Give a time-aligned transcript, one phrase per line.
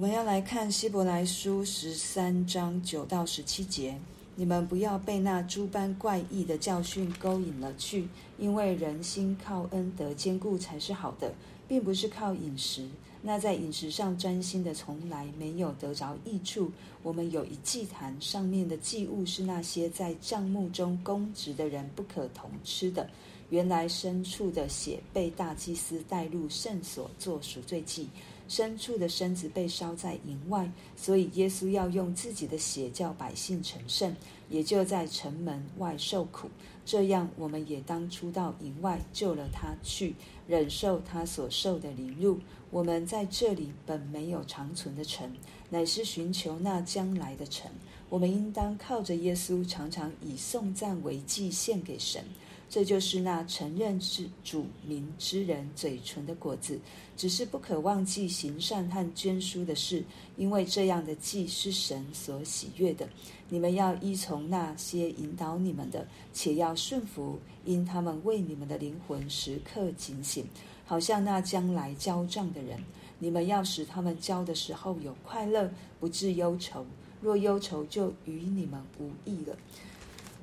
[0.00, 3.94] 我们要来看希伯来书十三章九到十七节。
[4.34, 8.08] 你们不要被那诸般怪异的教训勾引了去，
[8.38, 11.34] 因为人心靠恩得坚固才是好的，
[11.68, 12.88] 并不是靠饮食。
[13.20, 16.72] 那在饮食上专心的，从来没有得着益处。
[17.02, 23.06] 我们有一祭坛，上面的祭物是那些在帐幕中供职的人不可同吃的。
[23.50, 28.08] 原来牲畜的血被大祭司带入圣所做赎罪祭。
[28.50, 34.16] 牲畜的身子被烧在营外，所以耶稣要用自己的血叫百姓成圣，
[34.48, 36.48] 也就在城门外受苦。
[36.84, 40.16] 这样，我们也当出到营外，救了他去，
[40.48, 42.40] 忍受他所受的凌辱。
[42.72, 45.32] 我们在这里本没有长存的城，
[45.68, 47.70] 乃是寻求那将来的城。
[48.08, 52.24] 我们应当靠着耶稣，常常以颂赞为祭献给神。
[52.70, 56.78] 这就是那承认之主名之人嘴唇的果子，
[57.16, 60.04] 只是不可忘记行善和捐输的事，
[60.36, 63.08] 因为这样的祭是神所喜悦的。
[63.48, 70.46] 你们要依从那些引导你们的，且要顺服，因他们为你们的灵魂时刻警醒，
[70.86, 72.78] 好像那将来交账的人。
[73.18, 75.68] 你们要使他们交的时候有快乐，
[75.98, 76.86] 不致忧愁。
[77.20, 79.56] 若忧愁，就与你们无益了。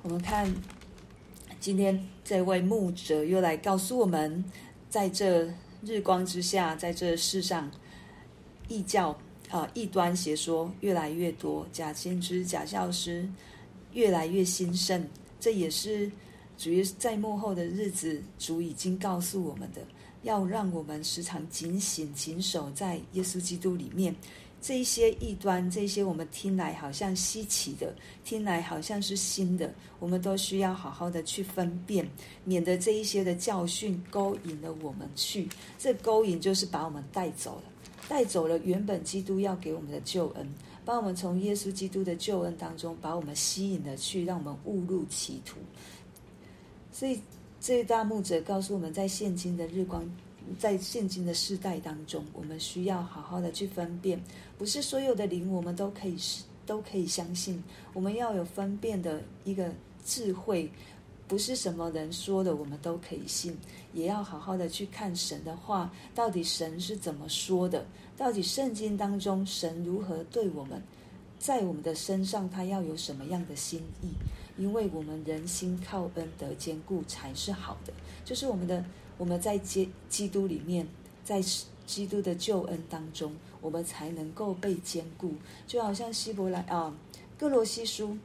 [0.03, 0.53] 我们看。
[1.59, 4.44] 今天这位牧者又来告诉我们，
[4.89, 7.69] 在这日光之下，在这世上，
[8.67, 9.17] 异教
[9.50, 13.28] 啊，异端邪说越来越多，假先知、假教师
[13.94, 15.08] 越来越兴盛。
[15.39, 16.11] 这也是
[16.58, 19.81] 主在幕后的日子，主已经告诉我们的，
[20.22, 24.16] 要让我们时常警醒、谨守在耶稣基督里面。
[24.68, 32.06] 这一些异端，这些我们听来好像稀奇的，听来好像是新的，我们都需要好好的去分辨，
[32.44, 35.48] 免得这一些的教训勾引了我们去。
[35.80, 37.64] 这勾引就是把我们带走了，
[38.09, 40.46] 带走了原本基督要给我们的救恩，
[40.84, 45.56] 把我们从耶稣基督的救恩当中把我们吸引了去，让我们误入歧途。
[46.92, 47.22] 所以
[47.62, 50.06] 这一大牧者告诉我们在现今的日光。
[50.58, 54.22] 在现今的世代当中，我们需要好好的去分辨，
[54.58, 57.63] 不是所有的灵我们都可以是都可以相信。
[57.94, 59.72] 我们要有分辨的一个
[60.06, 60.72] 智慧，
[61.28, 63.58] 不是什么人说的我们都可以信，
[63.94, 67.85] 也要好好的去看神的话，到底神是怎么说的？
[68.16, 70.81] 到底圣经当中神如何对我们，
[71.38, 74.08] 在我们的身上他要有什么样的心意？
[74.58, 77.94] 因为我们人心靠恩得坚固才是好的，
[78.25, 78.84] 就是我们的。
[79.17, 80.88] 我们在基基督里面，
[81.23, 81.41] 在
[81.85, 85.33] 基督的救恩当中，我们才能够被坚固。
[85.66, 86.95] 就好像希伯来啊，
[87.38, 88.17] 歌罗西书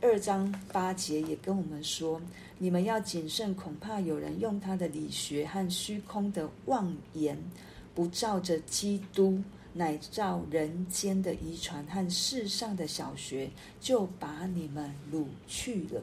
[0.00, 2.20] 二章八节也跟我们说：
[2.58, 7.38] 你们要谨慎，恐怕有人用他的理学和虚空的妄言，
[7.94, 9.42] 不照着基督，
[9.74, 13.50] 乃照人间的遗传和世上的小学，
[13.80, 16.02] 就把你们掳去了。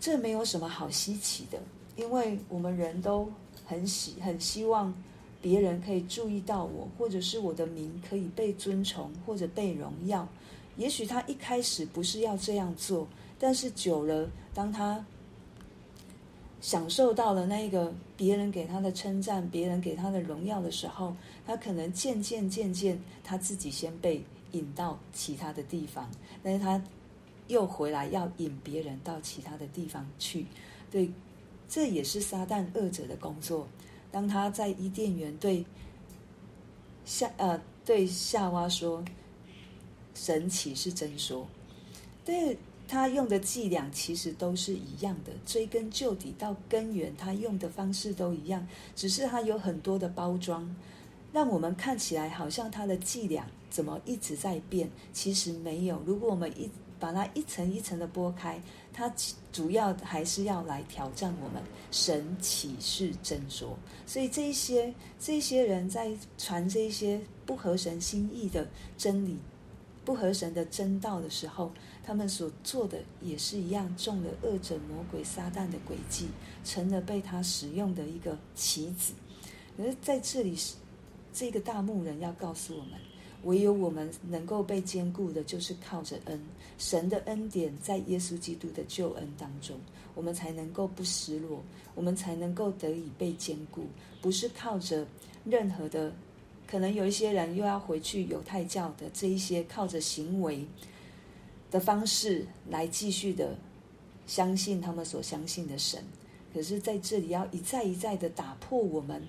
[0.00, 1.60] 这没有什么好稀奇的，
[1.96, 3.30] 因为我们人都。
[3.64, 4.92] 很喜很希望
[5.40, 10.28] 别人可以注意到我，或者是我的名可以被尊崇或者被荣耀。
[10.76, 13.06] 也许他一开始不是要这样做，
[13.38, 15.06] 但是久了，当他
[16.60, 21.16] 享受到了那个别人给他的称赞、别人给他的荣耀的时候，
[21.46, 26.10] 他可能渐渐渐渐他自己先被引到其他的地方，
[26.42, 26.82] 但是他
[27.46, 30.46] 又回来要引别人到其他的地方去，
[30.90, 31.10] 对。
[31.72, 33.66] 这也是撒旦恶者的工作。
[34.10, 35.64] 当他在伊甸园对
[37.06, 39.02] 夏呃对夏娃说
[40.14, 41.48] ：“神岂是真说？”
[42.26, 50.76] 对他用的伎俩其实都是一样的，追根究底到根源，他用的方式都一样，只是他有很多的包装，
[51.32, 56.02] 让我们看起来好像他的伎俩怎么一直在变，其实没有。
[56.04, 58.60] 如果我们一把它一层一层的剥开，
[58.92, 59.12] 他
[59.50, 61.62] 主要还是要来挑战我们。
[61.90, 63.76] 神岂是真说？
[64.06, 68.66] 所以这一些这一些人在传这一些不合神心意的
[68.96, 69.36] 真理、
[70.04, 71.70] 不合神的真道的时候，
[72.02, 76.28] 他们所做的也是一样，中了恶者魔鬼撒旦的诡计，
[76.64, 79.12] 成了被他使用的一个棋子。
[79.78, 80.58] 而在这里，
[81.32, 82.92] 这个大牧人要告诉我们。
[83.44, 86.40] 唯有我们能够被坚固的，就是靠着恩，
[86.78, 89.76] 神的恩典在耶稣基督的救恩当中，
[90.14, 91.60] 我们才能够不失落，
[91.96, 93.86] 我们才能够得以被坚固，
[94.20, 95.04] 不是靠着
[95.44, 96.12] 任何的，
[96.68, 100.64] 可能有一些人又要回去犹太教的这一些靠着行为
[101.70, 103.56] 的方式来继续的
[104.24, 106.00] 相信他们所相信的神，
[106.54, 109.20] 可是在这里要一再一再的打破我们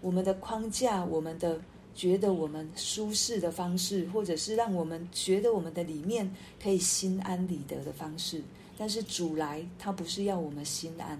[0.00, 1.60] 我们的框架，我们的。
[1.96, 6.30] 觉得我们舒适的方式，或者是让我们觉得我们的里面
[6.62, 8.42] 可以心安理得的方式。
[8.78, 11.18] 但是主来，他不是要我们心安，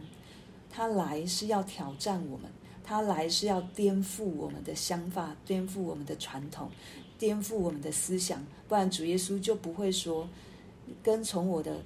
[0.70, 2.50] 他来是要挑战我们，
[2.84, 6.70] 他来是要颠覆我们的想法，颠覆我们的传统，
[7.18, 8.44] 颠覆我们的思想。
[8.68, 10.28] 不然主耶稣就不会说，
[11.02, 11.82] 跟从我的。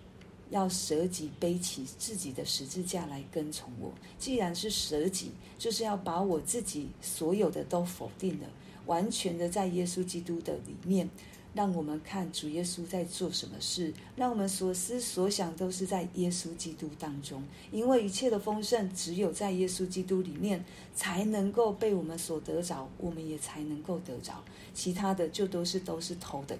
[0.50, 3.92] 要舍己背起自己的十字架来跟从我。
[4.18, 8.48] 既然是舍己，就是要把我自己所有的都否定了，
[8.86, 11.08] 完全的在耶稣基督的里面，
[11.54, 17.42] 让我们看主耶稣在做什么事，让我们所思所想都是在耶稣基督当中。
[17.72, 24.42] 因为一切的丰盛只有在耶稣基督里面才能够被我们所得着，我们也才能够得着。
[24.72, 26.56] 其他的就都是都是偷的，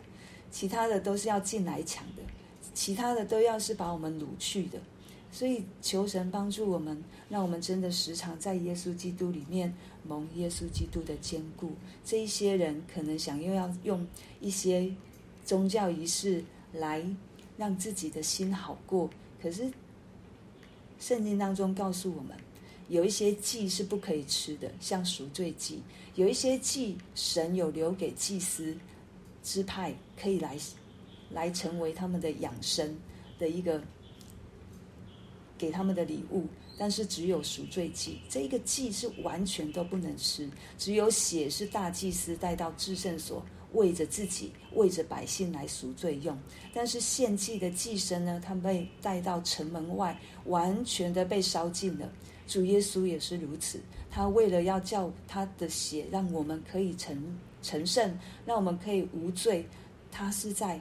[0.51, 2.23] 其他的都是要进来抢的。
[2.73, 4.79] 其他的都要是把我们掳去的，
[5.33, 9.75] 所以求神帮助我们，让我们真的时常在耶稣基督里面
[10.07, 11.73] 蒙耶稣基督的坚固。
[12.05, 14.07] 这一些人可能想又要用
[14.41, 14.93] 一些
[15.45, 17.05] 宗教仪式来
[17.57, 19.09] 让自己的心好过，
[19.43, 19.71] 可是
[20.99, 22.37] 圣经当中告诉我们，
[22.89, 25.79] 有一些祭是不可以吃的，像赎罪祭；
[26.15, 28.77] 有一些祭神有留给祭司
[29.43, 30.59] 支派可以来。
[31.33, 32.99] 来成为他们的养生
[33.39, 33.81] 的一个
[35.61, 36.47] 给他们的礼物，
[36.79, 40.49] 但是只有赎罪祭，这一个祭是完全都不能吃，
[40.79, 46.35] 只有血是大祭司带到至圣所，为着自己、为着百姓来赎罪用。
[46.73, 52.11] 但是献祭的祭牲呢，他被带到城门外，完全的被烧尽了。
[52.47, 53.79] 主耶稣也是如此，
[54.11, 59.67] 他为了要叫他的血让我们可以成成圣，让我们可以无罪，
[60.11, 60.81] 他是在。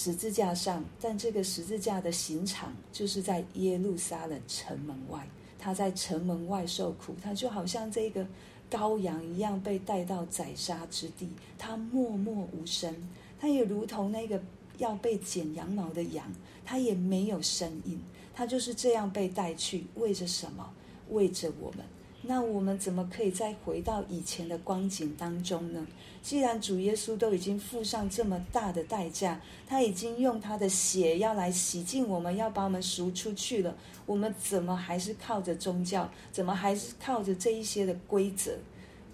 [0.00, 5.26] 十字架上，但这个十字架的刑场就是在耶路撒冷城门外。
[5.58, 8.24] 他在城门外受苦，他就好像这个
[8.70, 11.28] 羔羊一样被带到宰杀之地。
[11.58, 12.94] 他默默无声，
[13.40, 14.40] 他也如同那个
[14.76, 16.32] 要被剪羊毛的羊，
[16.64, 18.00] 他也没有声音。
[18.32, 20.72] 他就是这样被带去，为着什么？
[21.10, 21.84] 为着我们。
[22.30, 25.86] 那我们怎么可以再回到以前的光景当中呢？
[26.22, 36.06] 既然主耶稣都已经付上这么大的代价，他已经用他的血要来洗净我们，要把我们赎出去了，我们怎么还是靠着宗教？
[36.30, 38.58] 怎么还是靠着这一些的规则？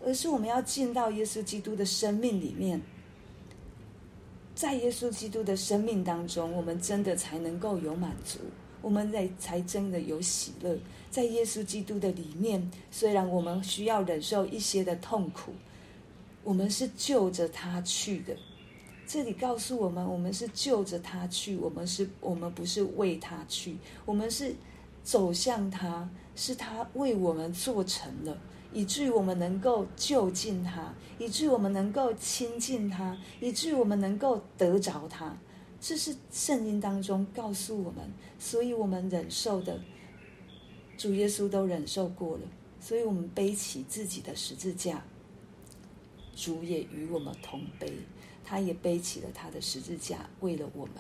[0.05, 2.83] 而是我们要进到耶稣基督的生命里面，
[4.57, 8.41] 在耶稣基督的生命当中，我们真的才能够有满足。
[8.85, 10.79] 我们在才真的有喜乐，
[11.11, 12.71] 在耶稣基督的里面。
[12.91, 15.53] 虽然我们需要忍受一些的痛苦，
[16.43, 18.37] 我们是就着他去的。
[19.07, 24.55] 这里告诉我们，我们是就着他去，我们是，我们不是为他去，我们是
[25.03, 28.37] 走向他，是他为我们做成了，
[28.71, 35.35] 以至于我们能够就近他，以至于我们能够亲近他，以至于我们能够得着他。
[35.87, 39.79] 这是圣经当中告诉我们，所以我们忍受的，
[40.97, 42.43] 主耶稣都忍受过了，
[42.81, 45.05] 所以我们背起自己的十字架，
[46.35, 47.93] 主也与我们同背，
[48.43, 50.95] 他也背起了他的十字架，为了我们。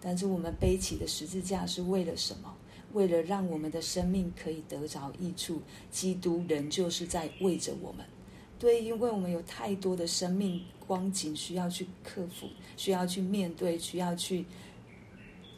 [0.00, 2.56] 但是我们背起的十字架是为了什么？
[2.92, 5.60] 为了让我们的生命可以得着益处，
[5.90, 8.06] 基督仍旧是在为着我们。
[8.56, 10.62] 对，因为我们有太多的生命
[10.92, 12.46] 光景需要去克服，
[12.76, 14.44] 需要去面对，需要去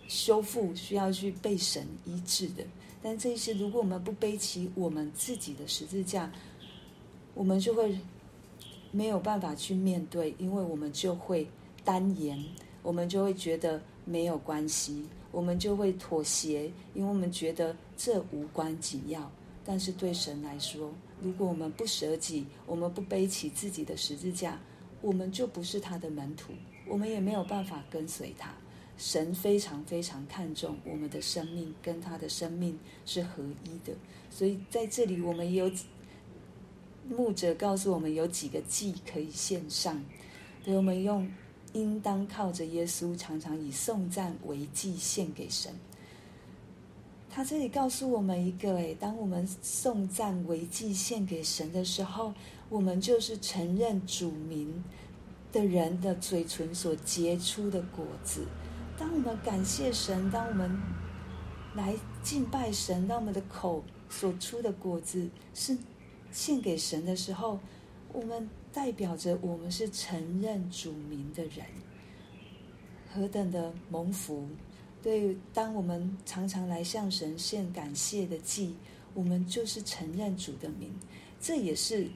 [0.06, 2.62] 修复，需要去被神医治的。
[3.02, 6.30] 但这些，如果我们不背起我们自己的十字架，
[7.34, 7.98] 我们就会
[8.92, 11.44] 没有办法去面对，因为我们就会
[11.82, 12.40] 单言，
[12.84, 19.28] 我们就会觉得没有关系，我们就会妥协，因为我们觉得这无关紧要。
[19.64, 24.60] 但是对神来说，如果我们不舍己，我们不背起自己的十字架，
[25.04, 26.54] 我们就不是他的门徒，
[26.88, 28.54] 我们也没有办法跟随他。
[28.96, 33.92] 神非常非常看重我们的生命，跟他的生命是合一的。
[34.30, 35.70] 所以在这里，我们也有
[37.06, 40.02] 牧者告诉我们有几个祭可以献上，
[40.64, 41.30] 对，我们用
[41.74, 45.70] 应当靠着耶稣，常常以颂赞为祭献给神。
[47.34, 52.32] 他这里告诉我们一个：诶，当我们颂赞为祭献给神的时候，
[52.68, 54.84] 我们就是承认主名
[55.52, 58.46] 的人的嘴唇所结出的果子。
[58.96, 60.80] 当我们感谢神，当我们
[61.74, 65.76] 来敬拜神，当我们的口所出的果子是
[66.30, 67.58] 献给神的时候，
[68.12, 71.66] 我们代表着我们是承认主名的人，
[73.12, 74.46] 何等的蒙福！
[75.04, 78.74] 对，当我们常常来向神献感谢的祭，
[79.12, 80.90] 我们就是承认主的名。
[81.38, 82.08] 这也是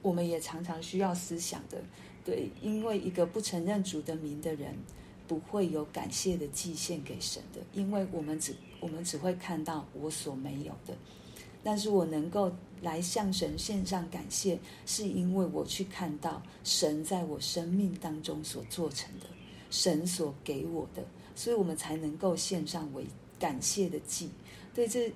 [0.00, 1.82] 我们也常常需要思想的。
[2.24, 4.78] 对，因为一个不承认主的名的人，
[5.26, 10.96] 不会有感谢的祭献给神的，因为我们只我们只会看到我所没有的。
[11.64, 19.26] 但是我能够来向神献上感谢，是因为我去看到神在我生命当中所做成的，
[19.72, 21.02] 神所给我的，
[21.34, 23.06] 所以我们才能够献上为
[23.40, 24.28] 感谢的祭。
[24.74, 25.10] 对，这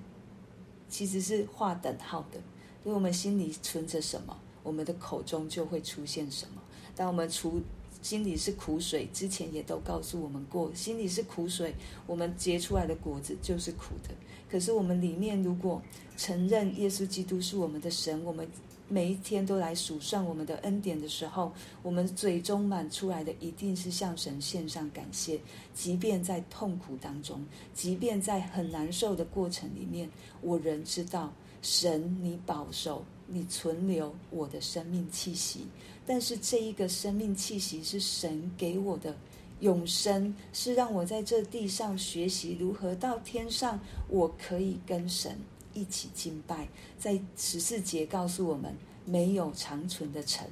[0.89, 2.39] 其实是划等号的。
[2.83, 6.61] 因为我们心里存着什么，我们的口中就会出现什么。
[6.95, 7.61] 当我们处
[8.01, 11.75] 心里是苦水，之前也都告诉我们过，心里是苦水，
[12.07, 14.15] 我们结出来的果子就是苦的。
[14.49, 15.81] 可是我们里面如果
[16.15, 18.47] 承认耶稣基督是我们的神，我们
[18.89, 21.51] 每一天都来数算我们的恩典的时候，
[21.83, 25.39] 我们嘴中满出来的一定是向神献上感谢。
[25.73, 30.09] 即便在痛苦当中，即便在很难受的过程里面，
[30.41, 35.67] 我仍知道神，你保守，你存留我的生命气息。
[36.05, 39.15] 但是这一个生命气息是神给我的。
[39.59, 45.35] 永生是让我在这地上学习如何到天上，我可以跟神
[45.77, 46.67] 一起敬拜。
[46.97, 50.47] 在十四节告诉我们，没有长存的城，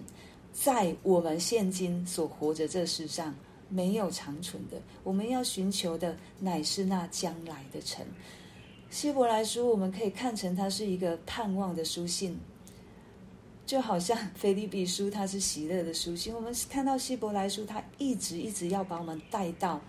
[0.54, 3.34] 在我们现今所活着这世上
[3.68, 4.80] 没有长存的。
[5.04, 8.06] 我们要寻求的乃是那将来的城。
[8.92, 12.38] 希伯来书我们可以看成它是一个盼望的书信。
[13.66, 16.32] 就好像腓立比书，它是喜乐的书信。
[16.32, 19.82] 我们看到希伯来书，它一直一直要把我们带到，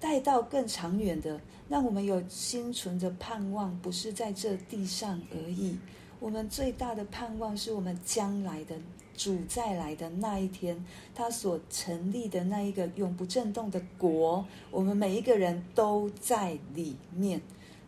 [0.00, 1.38] 带到更长远的，
[1.68, 5.76] 让我们有心存着盼望，不是在这地上而已。
[6.18, 8.76] 我们最大的盼望是我们将来的
[9.16, 10.82] 主再来的那一天，
[11.14, 17.40] 他所成立的那一个永不震动的国，我们每一个人都在里面，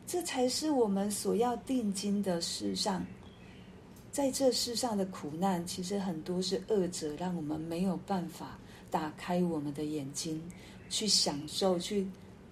[0.06, 3.04] 这才是我们所要定睛的事上。
[4.10, 8.58] 在这世上的苦难，其实很多是恶者让我们没有办法
[8.90, 10.42] 打开我们的眼睛，
[10.92, 12.06] 去享受，去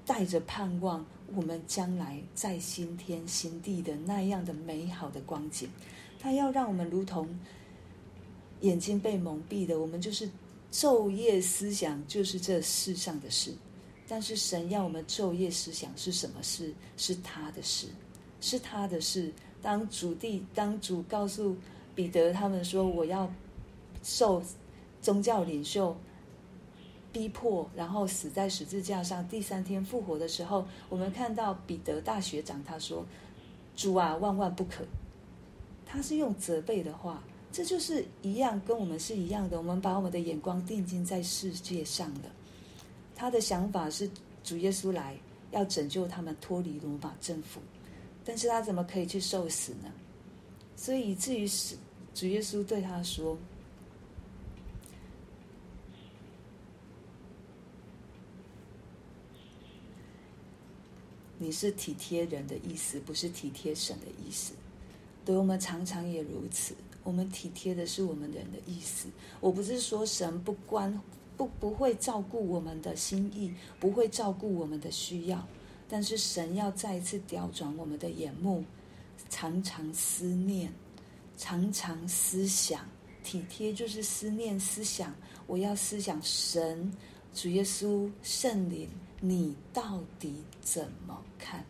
[0.06, 1.04] 带着盼望，
[1.34, 5.68] 我们将来在新天新地的那样的美好的光景。
[6.18, 7.28] 他要让我们如同
[8.62, 10.26] 眼睛被蒙蔽的，我们就是
[10.72, 13.52] 昼夜思想，就是这世上的事。
[14.08, 16.72] 但是神要我们昼夜思想是什么事？
[16.96, 17.88] 是他的事，
[18.40, 19.30] 是他的事。
[19.60, 21.54] 当主地，当主告诉
[21.94, 23.30] 彼得他们说：“我要
[24.02, 24.42] 受
[25.02, 25.94] 宗教领袖
[27.12, 33.04] 逼迫，然后死在十字架上，第三天复活的时候，我们看到彼得大学长他说
[33.76, 34.84] ：‘主啊，万万不可！’
[35.86, 39.58] 他是用责备的话，这就是一样，跟我们是一样的。
[39.58, 42.30] 我们把我们的眼光定睛在世界上的，
[43.14, 44.08] 他的想法是
[44.44, 45.16] 主耶稣来
[45.50, 47.60] 要拯救他们脱离罗马政府。”
[48.24, 49.90] 但是他怎么可以去受死呢？
[50.76, 51.74] 所以以至于是
[52.14, 53.36] 主耶稣对他说
[61.42, 64.52] ：“你是体贴人的意思，不是体贴神的意思。”
[65.24, 69.08] 对，我们常常也如此，我们体贴的是我们人的意思。
[69.40, 71.00] 我不是说神不关
[71.38, 75.46] 不不会照顾我们的心意，不会照顾我们的需要。
[75.88, 78.62] 但是神要再一次调转我们的眼目，
[79.30, 80.70] 常常思念，
[81.38, 82.86] 常常思想，
[83.24, 85.14] 体贴就是思念、思想。
[85.46, 86.92] 我要思想神、
[87.34, 88.88] 主耶稣、圣灵，
[89.20, 91.64] 你到底怎么看？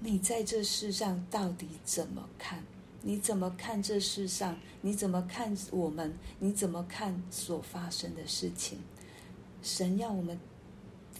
[0.00, 2.64] 你在这世上到底怎么看？
[3.02, 4.58] 你怎么看这世上？
[4.80, 6.12] 你怎么看我们？
[6.40, 8.78] 你怎么看所发生的事情？
[9.62, 10.38] 神要我们。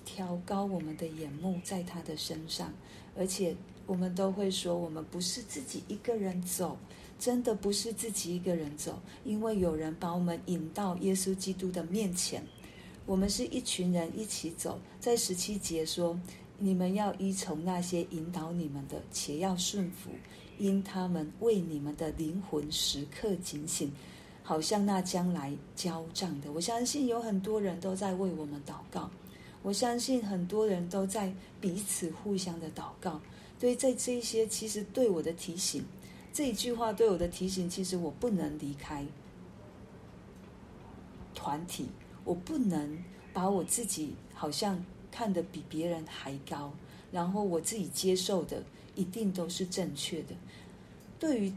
[0.05, 2.75] 调高我们的眼目在他的身上，
[3.17, 3.55] 而且
[3.87, 6.77] 我们都会说，我们不是自己一个人走，
[7.21, 12.45] 真的不是自己一个人走，因为有人把我们引到耶稣基督的面前，
[13.05, 14.81] 我们是一群人一起走。
[15.01, 16.19] 在十七节说，
[16.59, 20.11] 你们要依从那些引导你们的，且要顺服，
[20.59, 23.91] 因他们为你们的灵魂时刻警醒，
[24.43, 26.53] 好像那将来交账的。
[26.53, 29.11] 我相信有很多人都在为我们祷告。
[29.65, 33.21] 我相信很多人都在彼此互相的祷告，
[33.61, 35.85] 对，在这一些其实对我的提醒，
[36.33, 39.07] 这一句话对我的提醒，其实我不能离开
[41.33, 41.87] 团体，
[42.25, 42.99] 我不能
[43.33, 46.73] 把我自己好像看得比别人还高，
[47.11, 48.63] 然后我自己接受的
[48.95, 50.35] 一定都是正确的。
[51.19, 51.53] 对于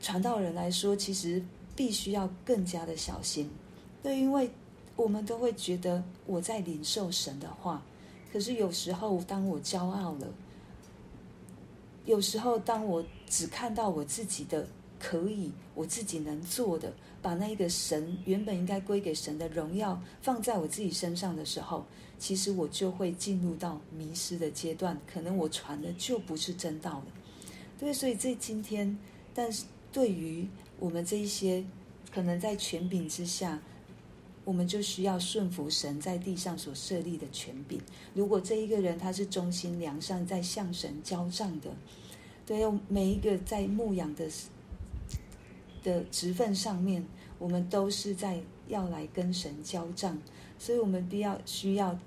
[0.00, 1.42] 传道人来说，其实
[1.74, 3.50] 必须要更加的小心，
[4.02, 4.50] 对，因为。
[4.96, 7.82] 我们都会觉得我在领受神的话，
[8.30, 10.26] 可是有时候当我骄傲了，
[12.04, 21.84] 有时候当我只看到我自己的可以，我自己能做的，把那一个神原本应该归给神的荣耀放在我自己身上的时候，
[22.18, 27.06] 其实我就会进入到迷失的阶段，可能我传的就不是真道了。
[27.78, 28.98] 对，所以这今天，
[29.34, 30.48] 但是对于
[30.78, 31.64] 我们这一些
[32.10, 33.60] 可能在权柄之下，
[34.44, 37.80] 我们就需要顺服神在地上所设立的权柄。
[38.14, 41.70] 如果这一个人他是忠心良善，在向神交账的，
[42.46, 44.26] 对，每一个在牧养的。
[45.82, 47.04] 的职份上面，
[47.38, 50.18] 我们都是在要来跟神交账，
[50.58, 51.98] 所以我们必要需要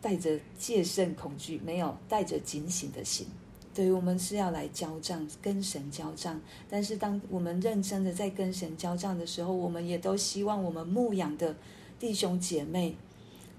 [0.00, 3.26] 带着戒慎恐惧，没有带着警醒的心。
[3.72, 6.40] 对于，我们是要来交账，跟神交账。
[6.68, 11.54] 但是当我们认真的在跟神交账的时候，我们也都希望我们牧养的
[11.98, 12.96] 弟兄姐妹，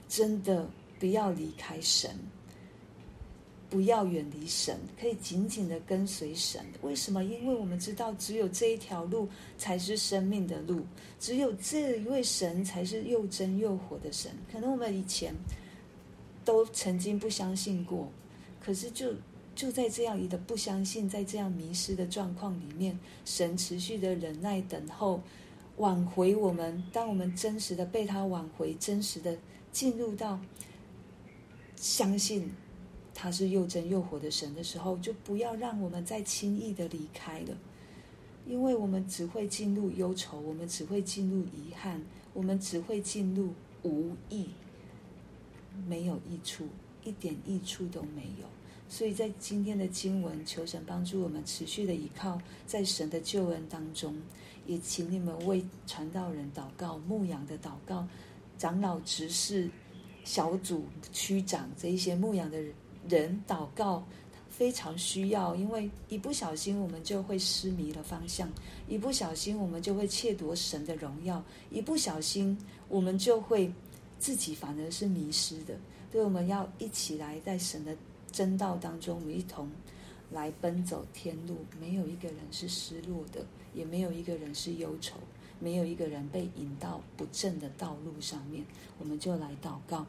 [0.09, 0.67] 真的
[0.99, 2.11] 不要离开神。
[3.71, 6.61] 不要远离神，可以紧紧的跟随神。
[6.81, 7.23] 为什么？
[7.23, 10.81] 因为我们知道，只有这一条路才是生命的路，
[11.21, 14.29] 只有这一位神才是又真又活的神。
[14.51, 15.33] 可能我们以前
[16.43, 18.11] 都曾经不相信过，
[18.59, 19.13] 可是就
[19.55, 25.21] 就在这样一个不相信，在这样迷失的状况里面，神持续的忍耐等候，
[25.77, 26.83] 挽回我们。
[26.91, 29.37] 当我们真实的被他挽回，真实的
[29.71, 30.37] 进入到
[31.77, 32.51] 相信。
[33.21, 37.55] 他是又真又活的神的时候，就不要让我们再轻易的离开了，
[38.47, 42.01] 因为我们只会进入忧愁，我们只会进入遗憾，
[42.33, 44.47] 我们只会进入无益，
[45.87, 46.67] 没有益处，
[47.03, 48.47] 一点益处都没有。
[48.89, 54.15] 所以在今天的经文，求神帮助我们持续的依靠在神的救恩当中，
[54.65, 58.07] 也请你们为传道人祷告、牧养的祷告、
[58.57, 59.69] 长老、执事、
[60.23, 62.73] 小组、区长这一些牧养的人。
[63.09, 64.03] 人祷告
[64.49, 68.49] 非常需要，因为一不小心我们就会失迷了方向，
[68.87, 73.71] 一不小心我们就会窃夺神的荣耀，一不小心我们就会
[74.19, 75.75] 自己反而是迷失的。
[76.11, 77.95] 所以我们要一起来在神的
[78.31, 79.69] 真道当中，我们一同
[80.29, 81.57] 来奔走天路。
[81.79, 85.15] 没有一个人是失落的，也没有一个人是忧愁，
[85.59, 88.65] 没有一个人被引到不正的道路上面。
[88.99, 90.05] 我们就来祷告。